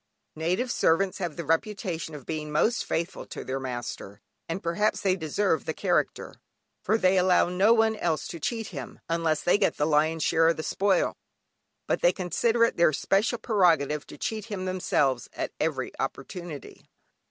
[0.35, 5.15] Native servants have the reputation of being most faithful to their master, and perhaps they
[5.15, 6.41] deserve the character,
[6.81, 10.47] for they allow no one else to cheat him (unless they get the lion's share
[10.47, 11.13] of the spoil),
[11.85, 16.87] but they consider it their special prerogative to cheat him themselves at every opportunity.